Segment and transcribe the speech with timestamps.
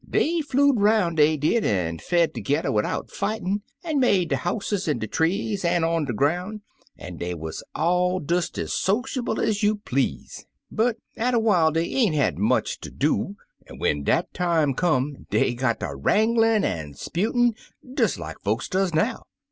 [0.09, 4.97] Dey flew'd 'roun', dey did, an' fed tergedder widout fightin', an' made der houses in
[4.97, 6.61] de trees an' on de groun',
[6.97, 10.47] an' dey wuz all des ez sociable ez you please.
[10.71, 13.35] But atter while dey ain't had much ter do,
[13.69, 17.53] an' when dat time come dey got ter wranglin* an' 'sputin',
[17.93, 19.21] des like folks does now.